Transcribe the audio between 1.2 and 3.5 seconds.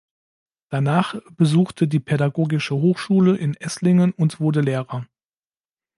besuchte die Pädagogische Hochschule